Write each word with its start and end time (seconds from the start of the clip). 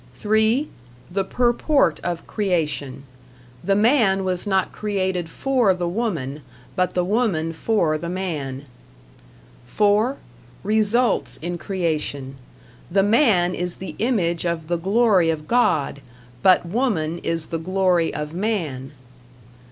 (3) 0.15 0.67
The 1.11 1.23
purport 1.23 1.99
of 1.99 2.25
creation. 2.25 3.03
The 3.63 3.75
man 3.75 4.23
was 4.23 4.47
not 4.47 4.71
created 4.71 5.29
for 5.29 5.75
the 5.75 5.87
woman, 5.87 6.41
but 6.75 6.95
the 6.95 7.05
woman 7.05 7.53
for 7.53 7.99
the 7.99 8.09
man. 8.09 8.65
(4) 9.67 10.17
Results 10.63 11.37
in 11.37 11.59
creation. 11.59 12.37
The 12.89 13.03
man 13.03 13.53
is 13.53 13.75
the 13.75 13.93
image 13.99 14.43
of 14.43 14.69
the 14.69 14.77
glory 14.77 15.29
of 15.29 15.47
God, 15.47 16.01
but 16.41 16.65
woman 16.65 17.19
is 17.19 17.45
the 17.53 17.59
glory 17.59 18.11
of 18.11 18.33
man. 18.33 18.93